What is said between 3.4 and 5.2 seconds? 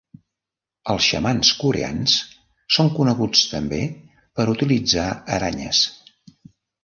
també per utilitzar